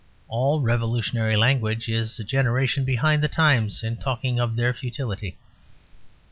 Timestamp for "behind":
2.85-3.21